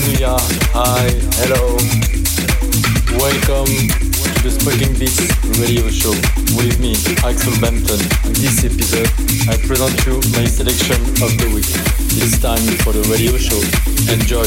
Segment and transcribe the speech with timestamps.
[0.00, 1.10] Hi,
[1.42, 1.74] hello.
[3.18, 5.26] Welcome to the Smoking Beats
[5.58, 6.14] radio show
[6.56, 6.94] with me,
[7.26, 7.98] Axel Bampton.
[8.26, 9.10] In this episode,
[9.50, 11.66] I present you my selection of the week.
[12.14, 13.58] It's time for the radio show.
[14.14, 14.46] Enjoy.